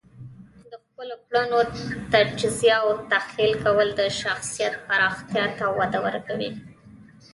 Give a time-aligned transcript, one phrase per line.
[0.69, 1.59] د خپلو کړنو
[2.13, 6.51] تجزیه او تحلیل کول د شخصیت پراختیا ته وده ورکوي.